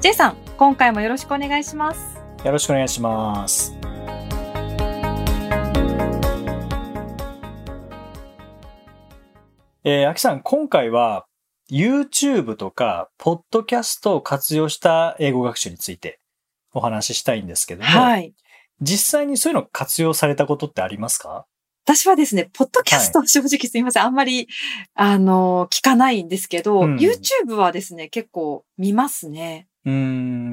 [0.00, 2.18] J さん、今回もよろしくお願いします。
[2.44, 3.76] よろしくお願いします
[9.82, 11.26] えー、秋さん、今回は
[11.68, 16.20] YouTube とか、ポッドキャストを活用した英語学習について
[16.72, 18.32] お話ししたいんですけども、はい。
[18.80, 21.46] 実際にそういうの活用されたことってありますか？
[21.84, 24.04] 私はですね、ポッドキャストは正直すみません。
[24.04, 24.46] あんまり、
[24.94, 29.66] あの、聞かないんですけど、うん YouTube はですね、結構見ますね。
[29.88, 29.94] うー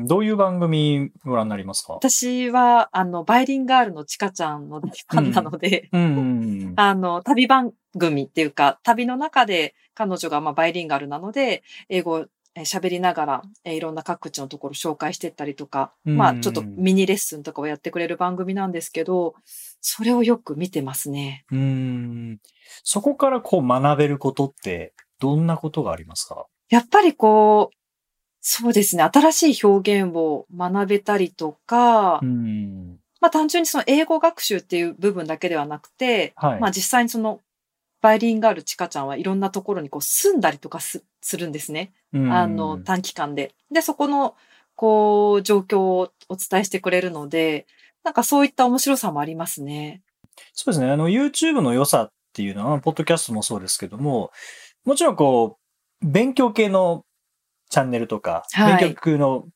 [0.03, 1.93] ん、どういう番組ご覧になりますか？
[1.93, 5.89] 私は、あの、バイリンガールのちかちゃんの大ファンなので、
[6.77, 12.25] あの、旅番組っていうか、旅の中で彼女がまあバイリンガルなので、英語
[12.57, 16.17] 喋りながら、えーいろんな各地のところ紹介してったりとか、うん。
[16.17, 19.35] まあちょっとミニレッスンとかをやってくれる番組なんですけど、
[19.81, 21.43] それをよく見てますね。
[21.51, 22.39] うん。
[22.83, 26.45] そこからこう学べることってどんなことがありますか？
[26.69, 27.75] やっぱりこう、
[28.47, 32.99] そうですね、新しい表現を学べたりとか、うん。
[33.19, 36.59] まあ単純にその英語学習っていう部分だけではなくて、はい。
[36.59, 37.41] まあ実際にその
[38.01, 41.91] バイリンガールチカちゃんはいろんなところにこう住んだりとかすするんですね。
[42.13, 43.55] うんあの短期間で。
[43.71, 44.35] で、そこの
[44.75, 47.65] こう状況をお伝えしてくれるので、
[48.03, 50.03] なんかそういった面白さもありますね。
[50.53, 50.91] そうですね。
[50.91, 54.31] あの、YouTube の良さっていうのは、ポッドキャストもそうですけども、
[54.83, 55.57] もちろんこ
[56.03, 57.04] う、勉強系の
[57.69, 59.47] チャンネルとか、はい勉強系の、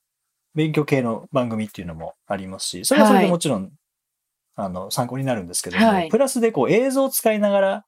[0.54, 3.72] 勉強系の番組っていうのもありますし、それはそれでもちろん、
[4.56, 7.84] あの、参考になるんですけども、はいプラスでこう映像を使いながら、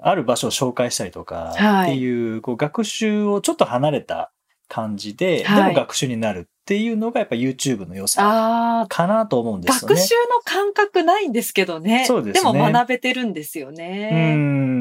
[0.00, 4.32] ある場所を紹介したりとか、はいっていう、こう、学習をちょっと離れた
[4.68, 9.94] 感じで、はいでも学習になるっていうのがやっぱ YouTube の良さかなと思うんですよね。
[9.94, 12.04] 学習の感覚ないんですけどね。
[12.06, 14.34] そうですねも学べてるんですよね。
[14.34, 14.77] ん。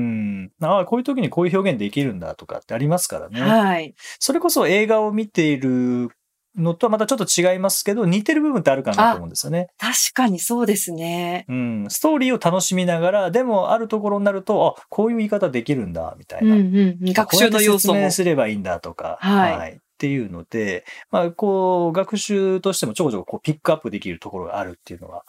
[0.62, 3.42] ああ、こういう時にこういう表現できるんだとかってありますからね。
[3.42, 3.96] はい。
[4.20, 6.10] それこそ映画を見ている
[6.58, 9.70] のとはまたちょっと違いますけど、似てる部分ってあるかなと思うんですよね。
[9.78, 11.46] 確かにそうですね。
[11.48, 11.86] うん。
[11.90, 16.56] ストーリーを楽しみながら、でもあるところになると、あ、こういう言い方できるんだ、みたいうんな。
[16.56, 17.14] うん。
[17.14, 18.12] 学習の要素も説明。
[18.12, 19.18] すればいいんだとか。
[19.22, 25.24] はいっていうので、まあ、こう、学習としてもちょこちょここうピックアップできるところがあるっていうのは、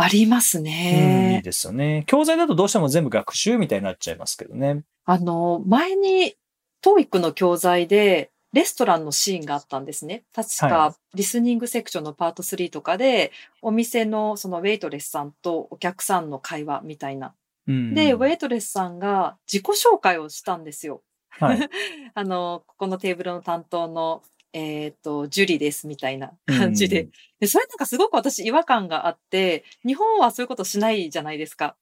[0.00, 1.42] ありますうん、いいね。
[1.42, 2.04] ですよね。
[2.06, 4.84] 教材だとどうしても全部学習みたいになっちゃいますけどね。
[5.04, 6.36] あの、前に、
[6.84, 10.22] TOEIC の教材で、レストランのシーンがあったんですね。
[10.32, 17.34] 確はか、リスニングセクションのパート3とかで、お店のそのウェイトレスさんとお客さんの会話みたいな。
[17.66, 21.02] うんで、ウェイトレスさんが自己紹介をしたんですよ。
[21.30, 21.58] はい。
[22.14, 24.22] あの、ここのテーブルの担当の、
[24.52, 27.02] えっ、と、ジュリですみたいな感じで。
[27.02, 27.10] うん
[27.40, 31.76] で、それなんかすごく私違和感があって、日本はそういうことしないじゃないですか。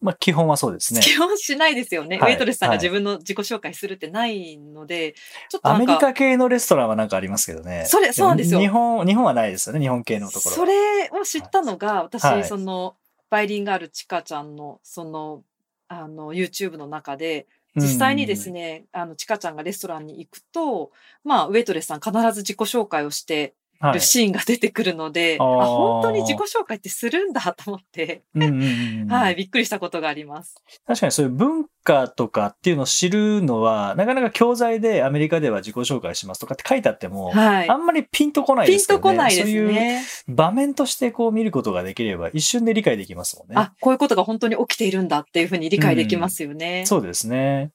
[0.00, 1.00] まあ、基本はそうですね。
[1.00, 2.18] 基本しないですよね。
[2.18, 5.14] はいウェイトレスさんがはい自分の自己紹介するってないので、
[5.48, 7.84] ちょっとアメリカ系のレストランはなんかありますけどね。
[7.86, 10.56] それそうなんですよ日本、日本はないですよね、日本系のところは。
[10.56, 12.96] それを知ったのが、私、はいその、
[13.30, 15.42] バイリンガールチカちゃんの、その、
[15.88, 17.46] あの、YouTube の中で、
[17.76, 20.90] 実際にですね、あの、ちかちゃんがレストランに行くと、
[21.24, 30.56] まあ、ウェイトレスさん必ず自己紹介をして、るシーンが出てくるので、あーあ、本当に自己紹介ってするんだと思って、うんうんうんうんはい、びっくりしたことがあります。
[30.86, 37.76] 確かにそういう文化とかっていうのを知るのは、なかなか教材でアメリカでは自己紹介しますとかって書いてあっても、はいあ。
[37.76, 39.02] んまりピンとこないピンですよね。
[39.02, 40.02] とこないですそういうね。
[40.28, 43.54] 場面としてこう見ることができれば一瞬で理解できますもんね。
[43.56, 46.84] あ、こういうことが本当に起きているんだっていうふうに理解できますよね。
[46.86, 47.70] そうですね。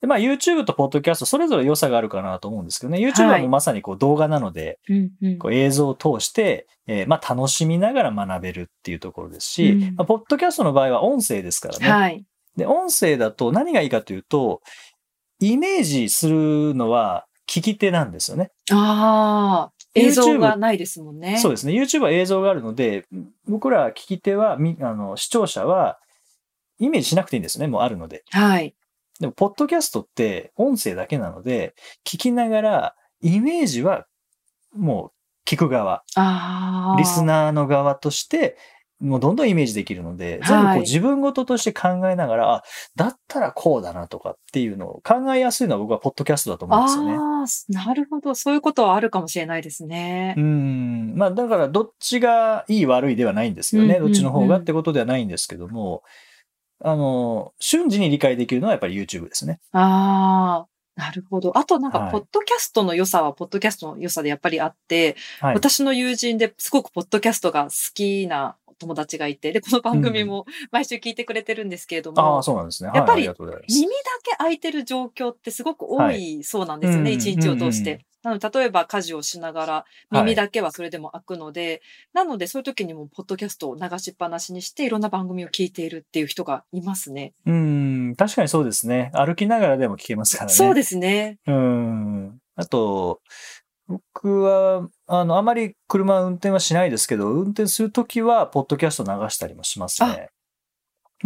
[0.00, 2.98] で、まあ YouTube と Podcast それぞれ良さがあるかなと思うんですけどね。
[2.98, 11.88] YouTube はもうまさにこう動画なので、うんうんこう映像を通して、えーまあ楽しみながら学べるっていうところですし、うんまあ、ポッドキャストの場合は音声ですからね。
[11.88, 12.24] はい。
[12.56, 14.60] で、音声だと何がいいかというと、
[15.40, 18.50] イメージするのは聞き手なんですよね。
[18.72, 21.38] ああ、映像がないですもんね。
[21.38, 21.72] そうですね。
[21.72, 23.06] YouTube は映像があるので、
[23.46, 25.98] 僕ら聞き手は、みあの、視聴者は、
[26.78, 27.68] イメージしなくていいんですよね。
[27.68, 28.22] もうあるので。
[28.30, 28.74] はい。
[29.20, 31.74] でも、ポッドキャストって音声だけなので、
[32.04, 34.06] 聞きながら、イメージは、
[34.74, 36.96] もう、聞く側、ああ。
[36.98, 38.56] リスナーの側として、
[38.98, 42.64] もうどんどんイメージできるので、はい全部こう自分事として考えながら、あ、
[42.94, 47.12] だったらこうだなとかっていうのを考えやすいのは僕はポッドキャストだと思うんですよね。
[47.12, 48.34] ああ、なるほど。
[48.34, 50.40] そういうことはあるかもしれないですねう。
[50.40, 51.12] ん。
[51.14, 53.98] まあだからどっちがいい悪いではないんですよね。
[54.00, 56.02] どっちの方がってことではないんですけども、
[56.82, 59.60] あの、瞬時に理解できるのはやっぱり YouTube ですね。
[59.72, 61.56] ああ、なるほど。
[61.56, 65.54] あとなんか、はいポッドキャストの良さは、ポッドキャストの良さでやっぱりあって、はい。
[65.54, 72.90] 私の友人ですごくポッドキャストが好きな友達がいて、で、この番組も毎週聞いてくれてるんですけれども、ああ、そうなんですね。
[72.94, 73.22] やっぱり。
[73.22, 73.36] 耳だ
[74.22, 78.04] け開いてる状況ってすごく多いそうなんですよね、はい一日を通して。
[78.26, 81.80] なので、例えば家事をしながら耳だけはそれでも開くので、
[82.12, 87.34] なのでそういう時にもポッドキャストを流しっぱなしにしていろんな番組を聞いているっていう人がいますね。
[87.46, 89.12] うん、確かにそうですね。
[89.14, 90.54] 歩きながらでも聞けますからね。
[90.54, 91.38] そうですね。
[91.46, 92.38] うん。
[92.56, 93.20] あと、
[93.86, 100.30] 僕は、あの、あまり車運転はしないですけど、運転するときは、ポッドキャスト流したりもしますね。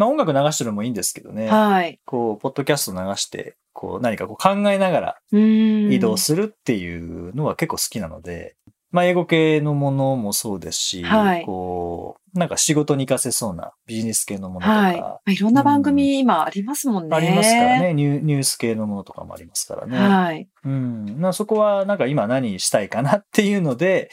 [0.00, 1.46] まあ、音楽流してるのもいいんですけどね。
[1.46, 2.00] はい。
[2.06, 8.56] こう、ポッドキャスト流して、こう、何かこう考えながらうん移動するっていうのは結構好きなので、
[8.90, 15.00] まあ、英語系のものもそうですし、はいこう、なんか仕事に活かせそうなビジネス系のものとか、はい。
[15.00, 17.14] まあいろんな番組今ありますもんね。
[17.14, 17.80] ありますから。
[17.80, 18.24] ねニュー。
[18.24, 19.98] ニュース系のものとかもありますからね。
[19.98, 20.48] はい。
[20.64, 21.20] うん。
[21.20, 24.10] なそこは、なんか今何したいかなっていうので、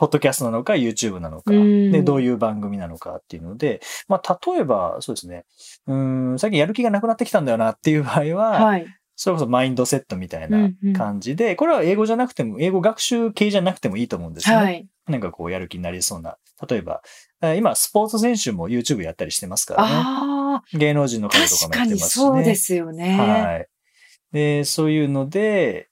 [0.00, 5.44] ポッドキャストなのか YouTube なのか、うんで、どういう番組なのかっていうので、まあ、例えば、そうですね、
[5.86, 8.86] うん、最近やる気がなくなってきたんだよなっていう場合は、はい。
[9.14, 14.64] それこそマインドセットみたいうんなうん感じで、これは英語じゃなくても、英語学習系じゃなくてもいいと思うんですよね。
[14.64, 14.88] はい。
[15.06, 16.38] なんかこう、やる気になりそうな。
[16.66, 17.02] 例えば、
[17.42, 19.90] え今、スポーツ選手も YouTube やったりしてますからね。
[19.92, 22.24] ああ、芸能人の方とかもやってますしね。
[22.24, 23.18] そうですよね。
[23.18, 23.68] はい。
[24.32, 25.90] で、そういうので、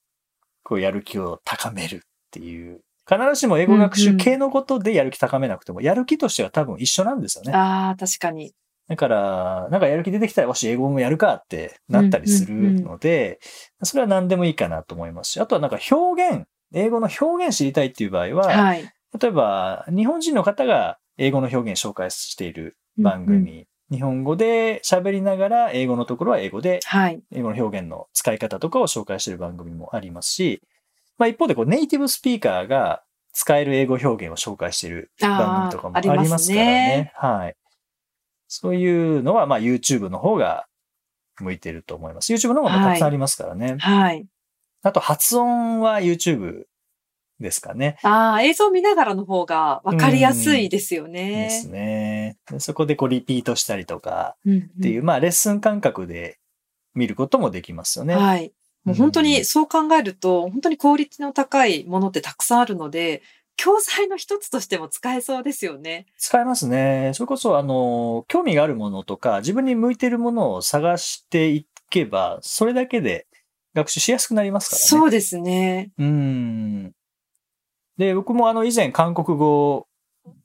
[0.62, 2.00] こう、やる気を高めるっ
[2.30, 2.80] ていう。
[3.08, 7.54] 必ずしも英語学習系のことでやる気高めなくても、やる気としては多分一緒なんですよね。
[7.54, 8.52] ああ、確かに。
[8.88, 13.38] だから、なんかやる気出てきたら、よし、英語もやるかってなったりするので、
[13.82, 18.84] それは何でもいいかなと思いますし、あとはなんか表現、英語の表現知りたいっていう場合は、はい。
[19.20, 27.22] 例えば、日本人の方が英語の表現紹介している番組、日本語で喋りながら、英語のところは英語ではい。
[27.32, 30.62] 英語の表現の使い方とかを紹介している番組もありますし、
[31.18, 37.12] まあ一方でこうネイティブスピーカーが使える英語表現を紹介している番組とかもありますからね。
[37.16, 37.56] はい。
[38.48, 40.66] そういうのはまあ YouTube の方が
[41.38, 42.32] 向いてると思います。
[42.32, 43.76] YouTube の方がたくさんありますからね。
[43.78, 44.26] はい。
[44.82, 46.64] あと発音は YouTube
[47.40, 47.98] ですかね。
[48.02, 51.50] ああ、映像見ながらの方が分かりやすいですよでね。
[51.50, 52.36] すね。
[52.50, 56.38] でそこでこうリピートしたりとかうんうんっていう、まあレッスン感覚で
[56.94, 58.16] 見ることもできますよね。
[58.16, 58.52] はい。
[58.88, 63.22] もう本当にそう考えると、本当にクオリティの高いものってたくさんあるので、
[63.56, 66.06] 教材の一つとしても使えそうですよね。
[66.16, 67.10] 使えますね。
[67.14, 73.26] それこそ、あの、興味があるものとか、自分に向いているものを探していけば、それだけで
[73.74, 74.86] 学習しやすくなりますからね。
[74.86, 75.90] そうですね。
[75.98, 76.92] うん。
[77.98, 79.88] で、僕もあの、以前韓国語を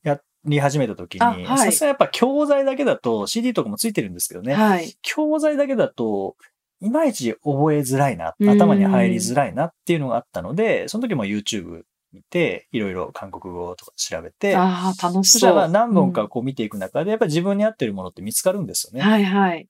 [0.01, 4.55] やり始めた時に、さすがやっぱ教材だけだと CD とかもついてるんですけどね。
[4.55, 4.97] はい。
[5.01, 6.35] 教材だけだと、
[6.83, 15.53] いまいち覚えづらいな、うん頭に入りづらいなっていうのがあったので、その時も YouTube 見て、いろいろ韓国語とか調べて、ああ、楽しそしそう。
[15.53, 19.03] たら何本かこう見ていく中で、やっぱり自分に合ってるものって見つかるんですよね。
[19.03, 19.67] うんはいはい。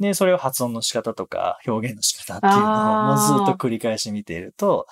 [0.00, 4.86] で、それを発音の仕方とか表現の仕方っていうのをもうずっと繰り返し見ていると、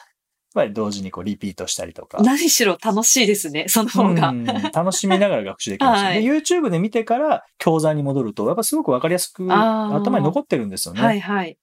[0.54, 2.23] ぱり同時にこうリピートしたりとか。
[2.23, 4.28] 何しろ楽しいですね、その方が。
[4.28, 11.00] うん楽しみながら学習できます、はいで、YouTube で見てから教材に戻ると、やっぱすごくわかりやすく頭に残ってるんですよね。
[11.00, 11.49] はいはい。
[11.49, 11.59] で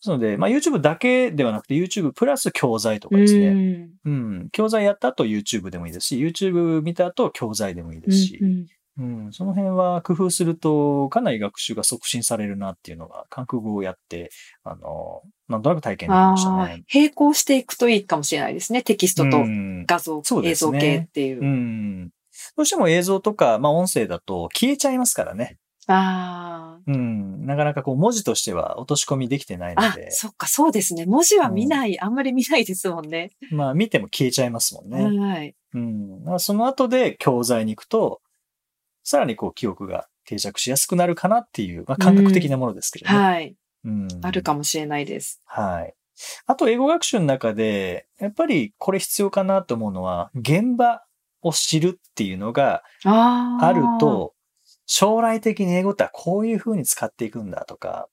[0.00, 3.50] すので、まあ YouTube だけではなくて YouTube プラス教材とかうですね。
[3.50, 3.90] ん。
[4.04, 4.48] うん。
[4.50, 8.38] 教材やった後 YouTube でもいいですし、YouTube 見た後教材でもいいですし。
[8.40, 14.30] うんうんうん、その辺は工夫すると、かなり学習が促進されるなっていうのが、韓国語をやって、
[14.62, 16.84] あの、なんとなく体験できましたああね。
[16.92, 18.82] 並行していくといいかもしれないですね。
[18.82, 21.40] テキストとうん画像、そうですね映像系っていう。
[21.40, 22.08] うん。
[22.56, 25.58] どうしても映像とか、まあ音声だと消えちゃいますからね。
[25.86, 27.46] あうん。
[27.46, 29.80] なかなかこう文字としては落とし込みできてないあ。
[29.80, 31.04] あ、ので、そっか、そうですね。
[31.04, 33.32] 文字は見ない、あんまり見ないですもんね。
[33.50, 35.18] まあ見ても消えちゃいますもんね。
[35.18, 35.54] はい。
[35.74, 36.38] うん。
[36.38, 38.20] その後で教材に行くと、
[39.04, 43.16] さらにこう記憶が定着しやすくなるかなっていう、まあ感覚的なものですけどね。
[43.16, 43.56] はい。
[43.84, 44.08] うん。
[44.22, 45.40] あるかもしれないです。
[45.44, 45.94] はい。
[46.46, 51.04] あと、英語学習の中で、やっぱりこれ必要かなと思うのは、現場
[51.42, 54.32] を知るっていうのがあると、
[54.86, 58.08] 将来的に英語ってこういう風に使っていくんだとか、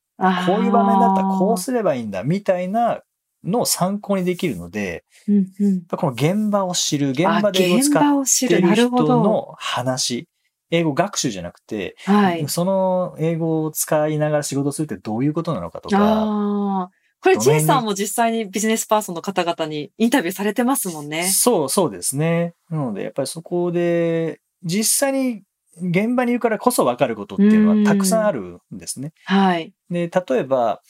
[0.46, 3.02] こういう場面だったらこうすればいいんだみたいな
[3.44, 5.82] の参考にできるので、うんうん。
[5.86, 8.04] この現場を知る、現場で英語を現使っ。
[8.50, 9.24] てる人なるほど。
[9.24, 10.28] の話、
[10.72, 12.48] 英語学習じゃなくて、はい。
[12.48, 16.90] その英語を使いながら仕事をするってどういうことなのかとか。
[17.24, 21.28] これどの辺 J にさんも実際にビジネスパーソンの方々にインタビューされてますもんね。
[21.28, 22.56] そう、そうですね。
[22.70, 25.44] なので、やっぱりそこで、実際に
[25.78, 29.14] 現場にいるからこそ分かることっていうのはたくさんあるんですね。
[29.26, 29.74] はい。
[29.90, 30.82] で、例えば、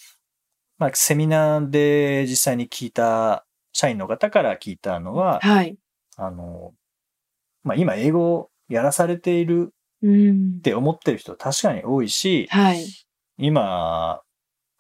[0.77, 5.77] まあ、セミナーで実際に聞いた、社員の方から聞いたのは、はい。
[6.15, 6.73] あの、
[7.63, 9.73] まあ、今英語をやらされている
[10.03, 10.61] うんっ。
[10.61, 12.85] て思ってる人確かに多いし、はい。
[13.37, 14.21] 今、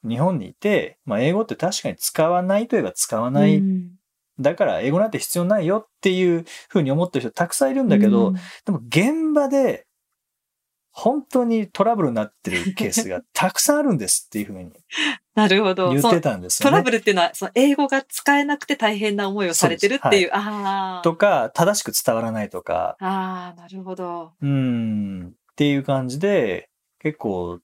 [0.03, 3.57] 日本にいて、まあ、英語って確かに使わないといえば使わない。
[3.57, 3.91] うん
[4.39, 9.85] だから英語なんて必要ないよっていうふうに思ってる人たくさんいるんだけど、うんでも現場で
[10.91, 14.71] 本当にトラブルになってるケースがたくさんあるんですっていうふうに
[15.35, 15.89] なるほど。
[15.91, 16.71] 言ってたんですよね。
[16.71, 20.29] トラブルっていうのは、その英語が使えなくて大変な思いをされてるっていう。
[20.33, 21.01] ああ。
[21.03, 24.33] とか、正しく伝わらないとか、ああ、なるほど。
[24.41, 26.69] うーん、っていう感じで、
[26.99, 27.59] 結構、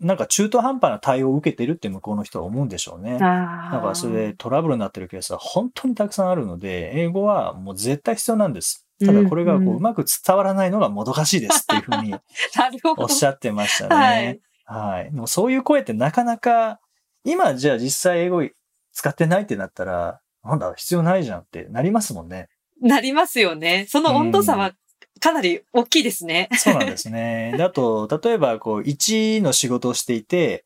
[0.00, 3.18] なんか中途半端な対応を受けてるって向こうの人は思うんでしょうね。
[3.22, 3.74] ああ。
[3.76, 8.86] だからそれでトラブルになってるケースは本当にたくさんあるので、英語はもう絶対必要なんです。
[9.04, 12.18] ただこれがこうんううんうまく伝わらないのがもどかしいですっていうふうにな
[12.70, 13.02] るほど。
[13.04, 14.40] おっしゃってましたはいね。
[14.64, 15.04] はい。
[15.12, 16.80] でもそういう声ってなかなか、
[17.26, 18.42] 今じゃあ実際英語
[18.92, 22.48] 使ってないってなったら、なんだ、必要ないじゃんってなりますもんね。
[22.80, 23.86] なりますよね。
[23.88, 24.72] その温度差は
[25.20, 26.48] かなり大きいですね。
[26.52, 27.54] そうなんですね。
[27.58, 30.64] であと、例えばこう1の仕事をしていて、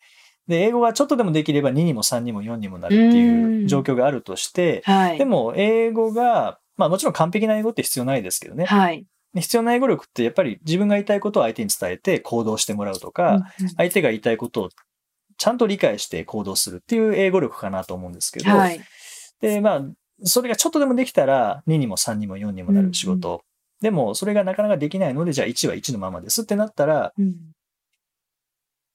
[0.49, 5.19] で、英語がちょっとでもできれば2にも3にも4にもなるっていう状況があるとして、はい。
[5.19, 8.65] でも英語が、まあもちろん完璧な英語って必要ないですけどね。
[8.65, 9.07] はい。
[9.33, 14.69] で必要な英語力ってやっぱり自分が言いたいことを相手に伝えて行動してもらうとか、相手が言いたいことを
[15.41, 18.81] ちゃんと理解して行動するっていう英語力かなと思うんですけど、はい。
[19.41, 19.83] で、まあ、
[20.23, 23.41] それがちょっとでもできたら2にも3にも4にもなる仕事。
[23.81, 27.35] でも、それがなかなかできないので、じゃあ1は1のままですってなったら、うん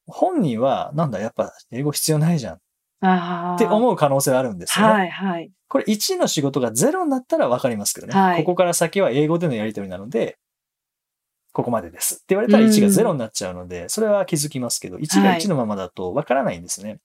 [0.08, 3.58] 本人は、なんだ、やっぱ英語必要ないじゃんっ。
[3.58, 4.94] て思う可能性はあるんですよね。
[4.94, 5.52] はい、はい。
[5.68, 8.14] これ1の仕事が0になったら分かりますけどね。
[8.14, 10.38] はいここから先は英語でのやり取りなので、
[11.55, 17.00] ここまでですって言われたら1が0になっちゃうので、それは気づきますけど、1が1のままだと分からないんですね。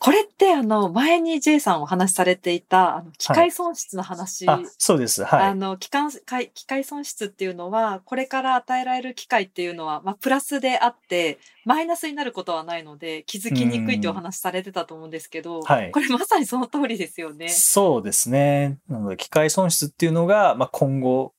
[0.00, 4.48] これって、あの、前に J さんお話しされていた、あの、機械損失の話。
[4.48, 5.24] あ、そうです。
[5.24, 5.42] はい。
[5.48, 17.48] あの、機関、機機械損失っていうのは、これから与えられる機会っていうのは、まあ、プラスであって、マイナスになることはないので、気づきにくいってお話されてたと思うんですけど、はいこれまさにその通りですよね。
[17.48, 18.78] そうですね。
[18.88, 21.34] なので、機械損失っていうのが、まあ、今後、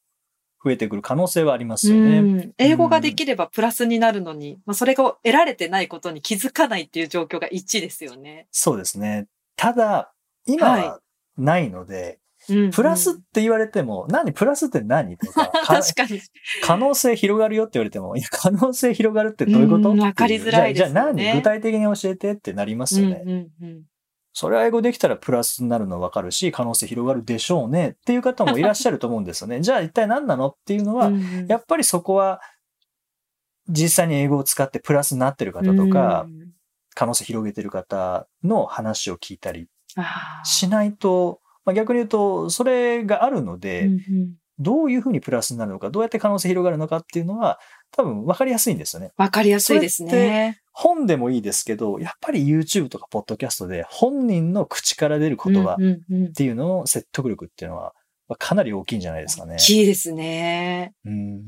[0.63, 2.19] 増えてくる可能性はありますよね。
[2.19, 8.47] うん英語ができればプラスになるのに、まあ、それが得られてないことに気づかないっていう状況が1ですよね。
[8.51, 9.27] そうですね。
[9.55, 10.11] ただ、
[10.45, 10.99] 今は
[11.37, 16.21] ないので、うんプラスって言われても、何プラスって何とか、 か確かに。
[16.63, 19.91] 可能性広がるよって言われても、いや、可能性広がるってどういうこと？
[19.91, 21.35] うんわかりづらいですよねじゃあ、じゃあ何？
[21.35, 23.21] 具体的に教えてってなりますよね。
[23.25, 23.81] うんうんうん
[24.33, 27.89] それは英語できたらプラスになるのわかるし、可能性広がるでしょうね。
[27.89, 29.59] っていう方もいらっしゃると思うんですよね。
[29.61, 31.15] じゃあ一体何なのっていうのは、うん。
[31.15, 32.41] うんやっぱりそこは、
[33.67, 36.51] 実際に英語を使ってプラスになってる方とか、うん。
[36.95, 39.67] 可能性広げてる方の話を聞いたり
[40.43, 47.59] しないと、まあ、逆に言うと、それがあるので、うんうんどういうふうにプラスになるのか、どうやって可能性広がるのかっていうのは、
[47.91, 49.11] 多分分かりやすいんですよね。
[49.17, 50.59] わかりやすいですね。
[50.71, 57.93] 本でもいいですけど、やっぱり YouTube とか Podcast で本人の口から出る言葉っていうのの説得力っていうのは、
[58.37, 59.57] かなり大きいんじゃないですかね大。
[59.57, 60.93] きいですね。
[61.05, 61.41] うん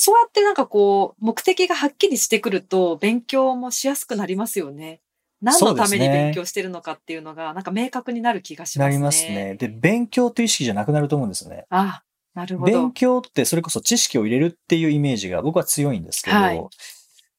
[0.00, 5.00] そうやってなんかこう、目的がはっきりしてくると、勉強もしやすくなりますよね。
[5.42, 8.92] 何のために勉強してるのかっていうのが、なんか明確になる気がしますね。
[8.92, 9.56] なりますね。
[9.56, 11.66] で、勉強という意識じゃなくなると思うんですよね。
[11.70, 12.02] あ、
[12.38, 12.92] なるほど勉。
[12.92, 16.60] 強ってそれこそ知識を入れるっていうイメージが僕は強いんですけど、はい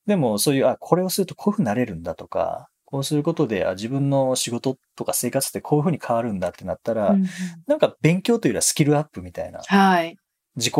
[0.05, 7.27] でもそういう、あ、これをするとこういうふうになれるんだとか、こうすることで、あ、自分の仕事とか生活ってこういうふうに変わるんだってなったら、うんうん
[7.67, 10.17] なんか勉強というよりはスキルアップみたいな、はい。
[10.55, 10.73] 自己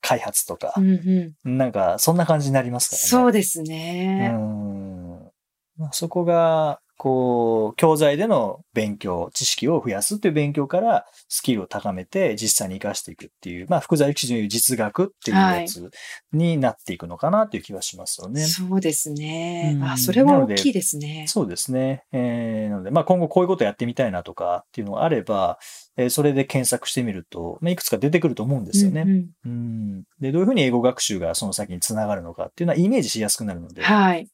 [0.00, 3.08] 開発とかう、んうんなんかそんな感じになりますからね。
[3.08, 4.28] そうですうね。
[4.28, 5.32] ん。
[5.76, 15.90] まあそこが、こう、教材での勉強、知識を増やすっていう勉強から、スキルを高めて実際に活かしていくっていう、まあ、福沢諭吉の言う実学っていうやつ
[16.34, 18.42] になっていくのかなという気はしますよね。
[18.42, 19.78] そうですねう。
[19.78, 21.24] んあ、それは大きいですね。
[21.26, 22.04] そうですね。
[22.12, 25.58] えー、なので、まあ、今後こういうことやってみたいなとかっていうのがあれば、
[25.96, 29.02] えーそれで検索してみると、まあ、いくつか出てくると思うんですよね。
[29.02, 34.28] うんうんうんで、どういうふうに英語学習がその先につながるのかっていうのはイメージしやすくなるので、はい。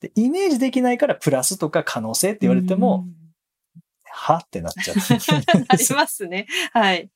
[0.00, 3.06] でイメージできないからプラスとか可能性って言われても、
[4.10, 4.96] はってなっちゃう。
[5.68, 6.46] ありますね。
[6.72, 7.10] はい。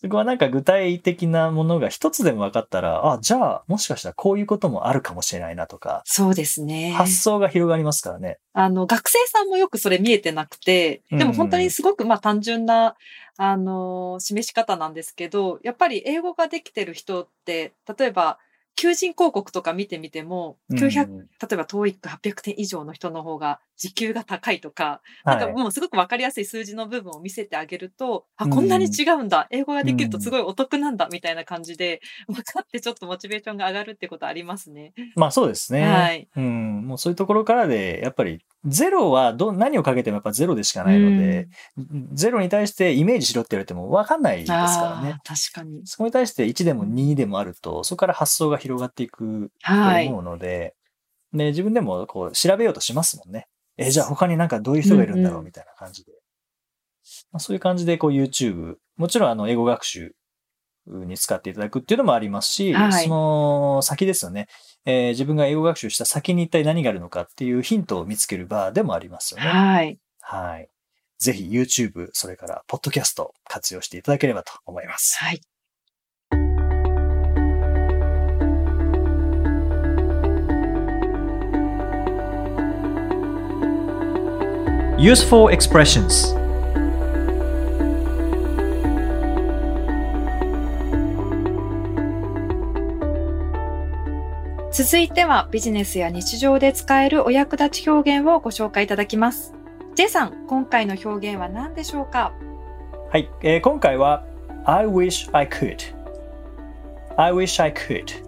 [0.00, 6.92] そこはなんか具体的なものが一つでも分かったら、あ、じゃあもしかしたらこういうこともあるかもしれないなとか、そうですね。
[6.92, 8.38] 発想が広がりますからね。
[8.52, 12.94] あの、学生さんもよくそれ見えてなくて、でも本当にすごくまあ単純な、
[13.38, 18.38] あの、示し方なんですけど、やっぱり英語ができてる人って、例えば、
[18.78, 34.92] 求人広告とか見てみても、900、うん例えば TOEIC800 点以上の人の方が時給が高いとか、はいなんかもうすごくわかりやすい数字の部分を見せてあげると、あ、うんこんなに違うんだ、英語ができるとすごいお得なんだ、みたいな感じで、分かってちょっとモチベーションが上がるってことありますね。
[35.14, 35.86] まあそうですね。
[35.86, 36.86] はいうん。
[36.86, 41.48] もうそういうところからで、やっぱりゼロはど、何をかけてもやっぱゼロでしかないので、
[42.12, 45.18] ゼロに対してイメージしろって言われても分かんないですからね。
[45.24, 45.86] 確かに。
[45.86, 50.08] そこに対して1でも2でもあると、そこから発想が広がっていくとはい。
[50.08, 50.74] 思うので、
[51.32, 53.46] で、自分でもこう調べようとしますもんね。
[53.78, 56.12] え、じゃあ他になんかどういう人がいるんだろうみたいな感じで。
[57.32, 60.14] まあ、そういう感じでこう YouTube、もちろんあの英語学習
[60.86, 64.48] に使っていただくっていうのもありますし、はいその先ですよね、
[64.84, 69.46] えー自分が英語学習した先に一体何があるのかっていうヒントを見つける場でもありますよね。
[69.46, 69.98] はい。
[70.20, 70.68] はい。
[71.18, 75.18] ぜひ YouTube、それからポッドキャスト活用していただければと思います。
[75.18, 75.40] はい。
[84.98, 86.36] Useful expressions.
[94.72, 99.54] 続いてはビジネスや日常で使えるお役立ち表現をご紹介いただきます。
[99.94, 102.32] J さん、今回の表現は何でしょうか？
[103.12, 104.24] はい、えー今回は
[104.64, 105.78] I wish I could.
[107.16, 108.24] I wish I could.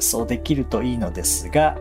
[0.00, 1.78] そうできるといいのですが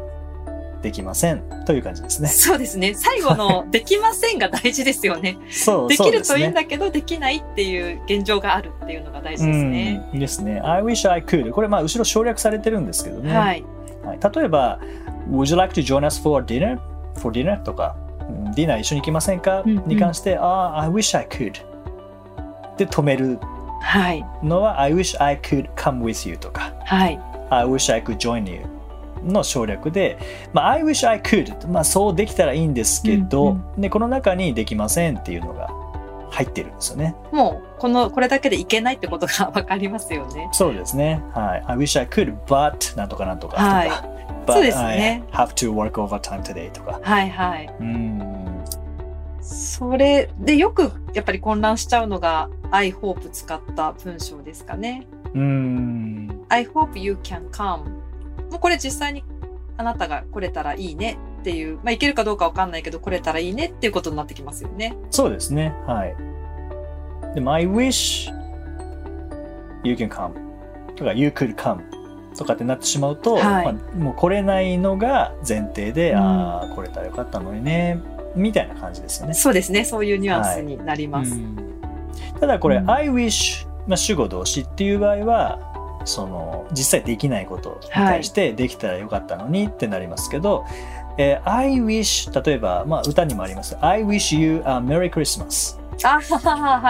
[0.82, 2.28] できませんという感じですね。
[2.30, 2.94] そうですね。
[2.96, 5.38] 最後の できませんが大事ですよね。
[5.50, 10.06] そうできるといいんだけど、できないっていう現状があるっていうのが大事ですね。
[10.14, 10.62] うんですね。
[10.64, 13.36] I wish I could これまあ後ろ省略されてるんですけどね。
[13.36, 13.64] はい。
[14.06, 14.80] はい例えば
[15.32, 16.78] Would you like to join us for dinner?
[17.20, 17.96] for dinner とか
[18.30, 21.54] うんディナー一緒に行きませんか、うんうんに関してあ、I wish I could
[22.78, 23.40] で止める
[23.82, 24.26] はい。
[24.44, 27.20] のは I wish I could come with you とかはい。
[27.50, 28.62] I wish I could join you
[29.26, 30.18] の省略で、
[30.54, 35.70] まあ、I wish I could、まあ、そうできたらいいんですけど、うんでこの中にできませんっていうのが
[36.32, 37.16] 入ってるんですよね。
[37.32, 40.50] もう、この、これだけでいけないってことがわかりますよね。
[40.52, 41.22] そうですね。
[41.34, 41.64] はい。
[41.68, 43.68] I wish I could, but なんとかなんとかとか。
[43.68, 43.90] はい
[44.46, 47.00] but そうですね I have to work overtime today とか。
[47.02, 47.74] はいはい。
[47.80, 48.64] うん。
[49.42, 55.08] それでよくやっぱり混乱しちゃうのが I hope 使った文章ですかね。
[55.34, 56.46] うん。
[56.50, 58.05] I hope you can come.
[58.52, 59.24] もうこれ実際に
[59.78, 64.96] あなたが来れたらいいねっていう、まあ、いけるかどうかわかんないけど来れたらいいねっていうことになってきますよね。
[65.12, 65.76] そうですね。
[65.86, 66.16] はい。
[67.36, 68.32] でも、I wish
[69.84, 70.34] you can come
[70.96, 71.82] とか you could come
[72.38, 78.02] とかってなってしまうと、はいまあ、もう来れないのが前提で、うんああ、来れたらよかったのにね、
[78.36, 79.34] みたいな感じですよね。
[79.34, 79.86] そうですね。
[79.86, 81.34] そういうニュアンスになります。
[81.34, 81.66] うん
[82.40, 85.75] ただこれ、うん I wish、まあ、主語動詞っていう場合は、
[86.06, 90.66] その実際できないことに対してできたらよかったのにってなりますけど、
[91.18, 93.78] えー I wish 例えば、まあ、歌にもあります。
[93.82, 95.78] I wish you a Merry Christmas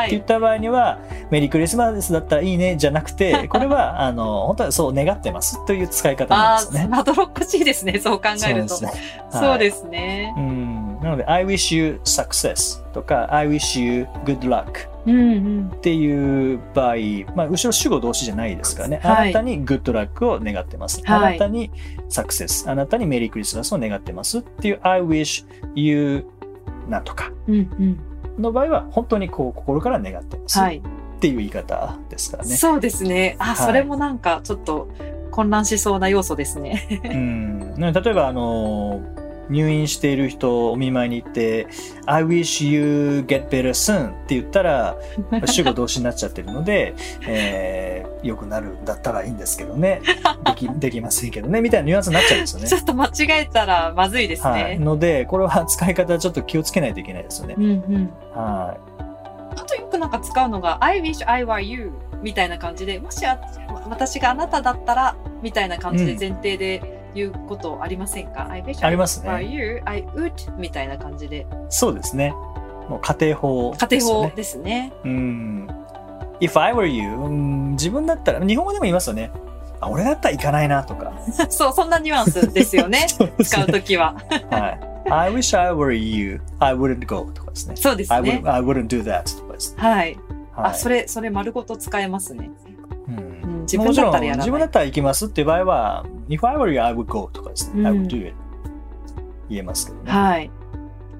[0.05, 0.07] い。
[0.07, 0.99] って言った場合には、
[1.29, 6.87] メリークリスマスだったらいいねじゃなくて、 これはあの本当はそう願ってますという使い方なんあですよね。
[6.87, 7.99] まどろっこしいですね。
[7.99, 8.75] そう考えると。
[8.75, 10.33] そうですね。
[10.35, 14.94] そうん、なので、I wish you success とか、I wish you good luck。
[15.05, 16.95] っていう場合、
[17.35, 21.01] まあ、後ろ主語動詞じゃないですからね、はいあなたにグッドラックを願ってます。
[21.05, 21.71] はいあなたに
[22.09, 26.25] サクセス、あなたにメリークリスマスを願ってますっていう I wish you
[26.89, 27.31] なんとか。
[28.37, 30.81] の場合は本当にこう心から願ってますっはい。
[31.19, 32.55] ていう言い方ですからね。
[32.55, 33.35] そうですね。
[33.39, 34.89] あ、はいそれもなんかちょっと
[35.31, 37.01] 混乱しそうな要素ですね。
[37.03, 39.01] うん、例えばあの
[39.49, 41.67] 入院している人お見舞いに行って
[42.05, 44.97] 「I wish you get better soon」って言ったら
[45.45, 46.93] 主語動詞になっちゃってるので、
[47.27, 50.01] えー、良くなるんだったらいいんですけどね
[50.45, 52.75] でき できませんけどねみたいなニュアンスになっちゃうんですよねち。
[52.75, 53.09] ょっと間違
[53.41, 54.83] えたらまずいですはい、ね。
[54.83, 57.61] のでこれは使い方ちょっと気をつけないといけないですよねう。
[57.61, 58.09] んうん。
[58.33, 58.77] は
[59.57, 63.39] あとよくなんか使うのが I wish I were you みたいな感じで、もしあ
[63.89, 71.37] 私があなただったらみたいな感じでうん前提で言うことありませんか、?I wish あ I りますね you, I would みたいな感じで。
[71.37, 72.33] い、そうですね。
[72.89, 73.87] もう家庭法ね。
[73.97, 74.93] 庭法ですね。
[75.03, 75.67] うん。
[76.39, 79.31] If I were you、うん自分だったら、日本語でも言いますよね。
[79.79, 81.13] あ、俺だったら行かないなとか。
[81.49, 83.07] そう、そんなニュアンスですよね。
[83.19, 84.15] ね使うときは。
[84.49, 85.11] はい。
[85.11, 86.41] I wish I were you.
[86.59, 87.75] I wouldn't go とかですね。
[87.75, 88.51] そうです I, ね would,。
[88.51, 89.81] I wouldn't do that とかですね。
[89.81, 90.17] はい。
[90.51, 92.49] はい、あ、それ、それ丸ごと使えますね。
[93.07, 93.21] うんう
[93.57, 94.45] ん、自分だったらやらない。
[94.45, 97.81] 自分だったら行きますっていう場合は、If I were you, I would go とかですね。
[97.81, 98.35] うん I would do it.
[99.49, 100.11] 言えますけどね。
[100.11, 100.51] はい。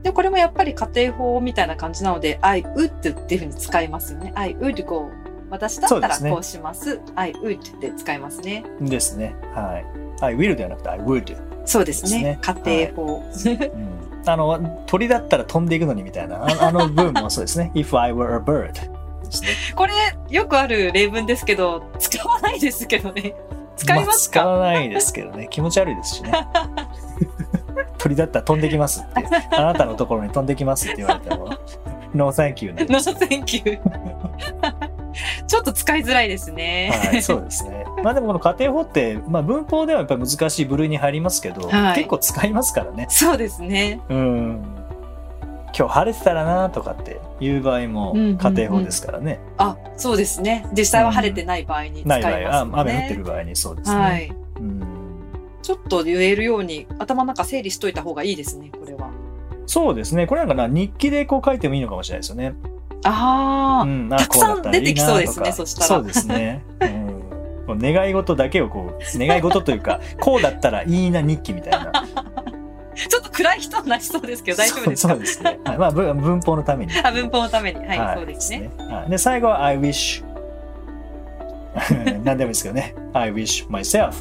[0.04, 4.32] で、これもやっぱり家庭法みたいな感じなので、I would っていうふうに使いますよね。
[4.36, 5.10] I would go.
[5.50, 7.00] 私だったらこうします。
[7.16, 8.64] I would って使いますね。
[8.82, 9.36] ですね。
[9.54, 9.86] はい。
[10.22, 11.36] I will ではなくて I would。
[11.66, 12.40] そうですね。
[12.42, 13.24] 家庭法。
[13.46, 17.72] うんあの、鳥だったら飛んでいくのにみたいな、あ あの部分もそうですね。
[17.76, 19.50] If I were a bird ですね。
[19.76, 19.94] これ、
[20.30, 23.36] よくある例文ですけど、使わないですけどね。
[23.76, 25.48] 使いますか、あ、使わないですけどね。
[25.50, 26.32] 気持ち悪いですしね。
[27.98, 29.30] 鳥だったら飛んできますって。
[29.58, 31.50] あなたのところに飛んできますって言われても、
[32.14, 32.86] No thank you ね。
[32.90, 33.80] No, thank you.
[35.48, 36.92] ちょっと使いづらいですね。
[37.12, 37.86] はい、そうですね。
[38.04, 43.08] まあでもこの家庭法って、まあ文法ではやっぱり難しい部類に入りますけど、はい結構使いますからね。
[43.10, 44.02] そうですね。
[44.10, 44.85] うん。
[45.78, 49.40] 今日晴れてたらなとかっていう場合もうんうんうん家庭法ですからね。
[49.58, 50.66] あ、そうですね。
[50.72, 52.94] 実際は晴れてない場合に使ないますもんね。
[52.94, 54.00] 雨降ってる場合にそうですね。
[54.00, 54.34] はい。
[54.60, 54.96] うん
[55.62, 59.10] ちょっと言えるように頭の中整理しといた方がいいですね、これは。
[59.66, 60.28] そうですね。
[60.28, 62.54] これなんかな、日記でこう書いてもいいのかもしれないですよね。
[63.04, 66.64] ああ、うん、あたくさん出てきそうですねそしたらそうですね。
[66.82, 67.16] うん
[67.68, 71.92] 願い事だけをこう、願い事というか、こうだったらいいな日記みたいな。
[73.36, 75.14] 暗い人になりそうですけど大丈夫ですか？
[75.14, 75.60] そうですね。
[75.66, 76.94] はい、まあ文文法のために。
[77.04, 77.86] あ文法のために。
[77.86, 78.70] はい、そうですね。。
[78.78, 80.24] はいで、最後は I wish
[82.24, 82.96] 何でもいいですけどね。
[83.14, 84.14] I wish myself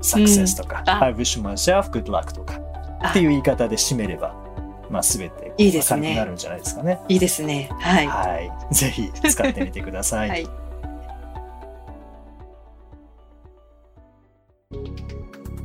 [0.00, 2.60] success とか、あ I wish myself good luck とか
[3.00, 4.34] あっていう言い方で締めれば、
[4.88, 7.00] まあ全ていいですねなるんじゃないですかね。
[7.08, 7.68] いいですね。
[7.80, 8.06] はい。
[8.06, 8.24] は
[8.70, 8.74] い。
[8.74, 10.28] ぜひ使ってみてください。
[10.28, 10.46] はい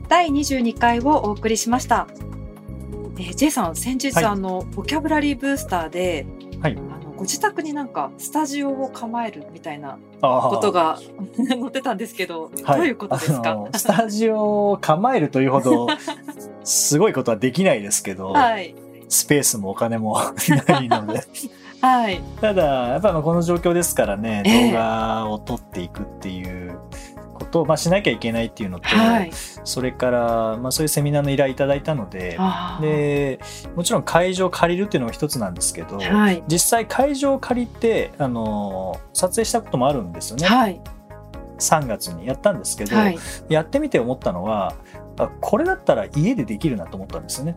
[0.08, 2.08] 第22回をお送りしました。
[3.18, 6.26] えー、J さん、先日、はいあの、ボキャブラリーブースターで、
[6.62, 11.00] はいあのご自宅になんかスタジオを構えるみたいなことが
[11.38, 13.58] 載ってたんですけど、はいどういうことですか？
[13.74, 15.88] スタジオを構えるというほど、
[16.66, 18.76] すごいことはできないですけど、はい。
[19.08, 20.20] スペースもお金も
[20.68, 21.24] ないので。
[21.80, 22.20] はい。
[22.42, 26.78] ただ、やっぱりこの状況ですからね、ええ動画を撮っていくっていう
[27.36, 29.32] ことを、まあ、しなきゃいけないっていうのと、はい。
[29.64, 32.40] それから、まあ、そういうセミナーの依頼いただいたので、
[32.82, 33.40] で、
[33.76, 36.44] もちろん会場を借りるっていうのも一つなんですけど、はい。
[36.48, 40.48] 実際会場を借りて、あの、撮影したこともあるんですよね。
[40.48, 40.82] はい。
[41.60, 43.18] 3月にやったんですけど、はい。
[43.50, 44.74] やってみて思ったのは、
[45.18, 47.56] あこれだったら家でできるなと思ったんですよね。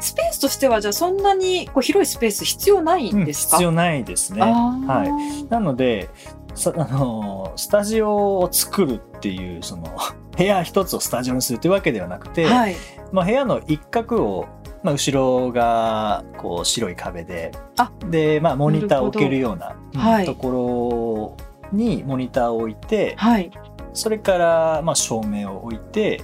[0.00, 4.42] スペースとしては、じゃあそんなにこう広いスペース必要ないうんんですか、必要ないですね。
[4.42, 6.10] あはいーなので、
[6.54, 9.84] さあのスタジオを作るっていう、その、
[10.36, 12.76] 部屋一つをスタジオにするというわけではなくて、はい。
[13.12, 14.46] まあ、部屋の一角を、
[14.82, 21.36] まあ、後ろがこう白い壁で、あで、まあ、モニターを置けるようなうんはいとこ
[21.72, 23.50] ろにモニターを置いて、はい。
[23.92, 26.22] それから、まあ、照明を置いて、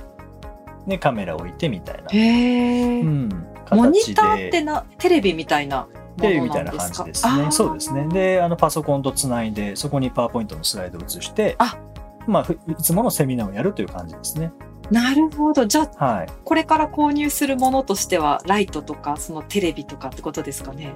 [0.86, 2.08] で、カメラを置いてみたいな。
[2.12, 3.28] うん、
[3.70, 7.50] モニターってな、テレビみたいなもテレビのみたな感ないんですかじですね。
[7.50, 8.06] そうですね。。
[8.08, 11.78] で、あの、パソコンとつないで、そこにパワーポイントのスライドを映して、あ
[12.26, 14.52] まあ、ふいつものセミナーをやるという感じですね。
[14.90, 15.66] なるほど。
[15.66, 16.28] じゃあ、はい。
[16.44, 20.94] これから購入するものとしては、ライトとか、そのテレビとかってことですかね？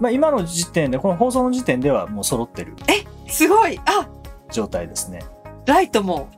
[0.00, 2.74] まあ、今の時点で、この放送の時点ではもう揃ってる
[3.28, 4.08] すごいあ
[4.52, 5.20] 状態ですね。
[5.66, 6.28] ライトも、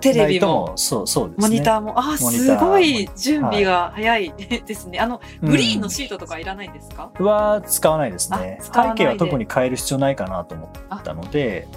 [0.00, 1.48] テレビも、そう、そうですね。
[1.48, 4.34] モニターも、あ、すごい準備が早い
[4.66, 4.98] ですね。
[4.98, 8.58] あの、グリーンのうんシートとかいらないんですか、は使わないですね。
[8.62, 11.68] 背景は特に変える必要ないかなと思ったので、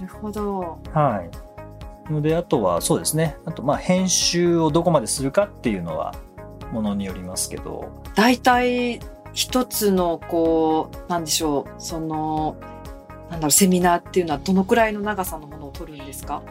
[0.00, 0.78] なるほど。
[0.92, 1.24] は
[2.08, 2.12] い。
[2.12, 3.36] ので、あとはそうですね。
[3.44, 6.14] あと、まあ、編集をどこまでするかっていうのは、
[6.72, 9.00] ものによりますけど、大体、
[9.32, 12.56] 一つの、こう、なんでしょう、その、
[13.30, 16.42] なんだろう、セミナーっていうのはどのくらいの長さのものを取るんですか？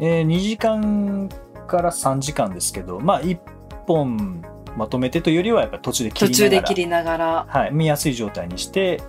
[0.00, 1.28] えー2時間
[1.66, 3.38] から3時間ですけど、まあ、1
[3.86, 4.42] 本
[4.76, 7.46] まとめてというよりは、やっぱり途中で切途りながら、中で切りながら。
[7.48, 9.00] はい、見やすい状態にして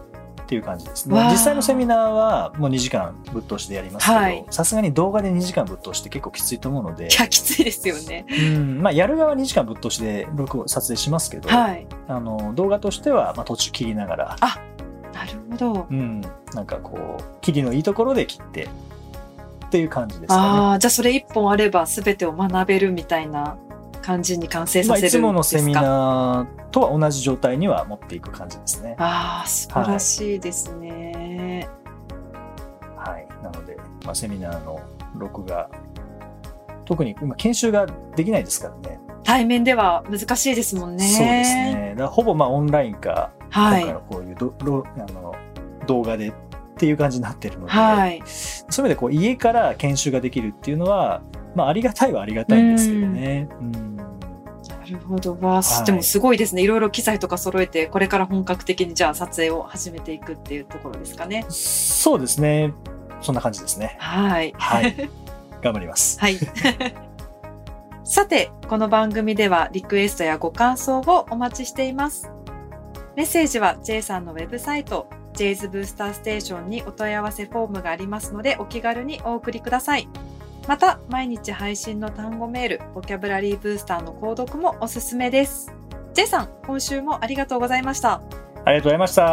[0.44, 1.10] っていう感じです。
[1.10, 8.26] ね実際のセミナーはもう2時間ぶっ通しでやりますけはいど、さすがに動画で2時間ぶっ通しって結構きついと思うのでい、や、きついですよね。
[8.30, 11.86] うん、まあ、やる側は2時間ぶっ通しで録音撮影しますけど、はい。
[12.08, 14.36] あの動画としてはまあ途中切りながら、
[15.14, 15.88] なるほど。
[15.90, 16.22] うん、
[16.54, 18.70] なんかこう、切りのいいところで切って
[19.68, 20.42] っていう感じですかね。
[20.42, 23.58] ああ、じゃあそれ一本あれば全てを学べるみたいな
[24.02, 28.96] 感じに完成まあ、させるんですか、いつものセミナーとは同じ状態には持っていく感じですね。
[28.98, 31.68] ああ、素晴らしいですね。
[32.96, 33.28] はい。
[33.44, 34.80] なので、まあ、セミナーの
[35.16, 35.70] 録画
[36.86, 39.00] 特に今研修ができないですからね。
[39.24, 41.06] 対面では難しいですもんね。
[41.06, 41.96] そうですね。
[41.98, 43.82] だほぼまあオンラインか、はい。
[43.82, 45.36] 今回のこういうどどあの
[45.86, 46.32] 動画で
[46.78, 48.22] っていう感じになってるので、はい。
[48.26, 51.24] そういう意味でこう家から研修ができるっていうのは、
[51.56, 53.50] まあありがたいはありがたいんですけどね。
[53.60, 55.34] うんなるほど。
[55.42, 56.62] わあ、はいでもすごいですね。
[56.62, 61.46] いろいろ機材とか揃えて、これから本格的にじゃあ撮影を始めていくっていうところですかね。
[61.50, 62.74] そうですね。
[63.22, 63.98] そんな感じですね。
[64.00, 64.54] はい。
[64.58, 65.10] はい。
[65.62, 66.20] 頑張ります。
[66.20, 66.38] はい。
[68.06, 72.32] さて、この番組ではリクエストやご感想をお待ちしています。
[73.18, 80.10] メッセージは J さんのウェブサイト、J's ブースターステーションにお問い合わせフォームがありますので、お気軽にお送りください。
[80.68, 85.72] また、毎日配信の単語メール、ボキャブラリーブースターの購読もおすすめです。
[86.14, 88.22] J さん、今週もありがとうございました。
[88.66, 89.24] ありがとうございました。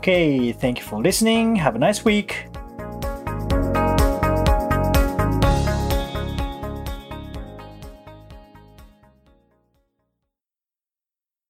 [0.00, 1.54] Okay, thank you for listening.
[1.62, 2.57] Have a nice week.